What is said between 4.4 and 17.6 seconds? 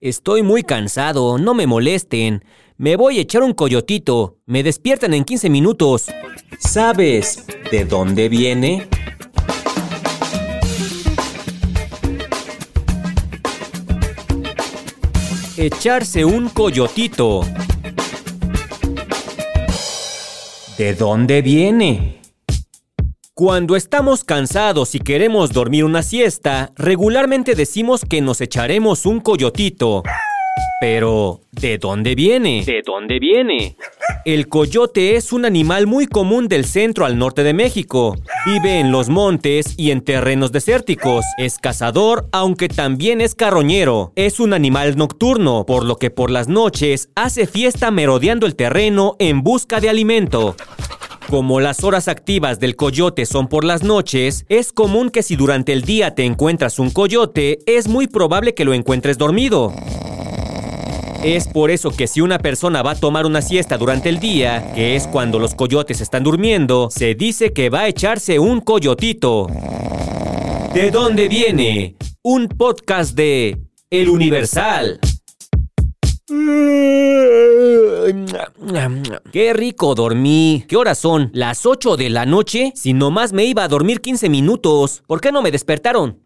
Me despiertan en 15 minutos. ¿Sabes de dónde viene? Echarse un coyotito.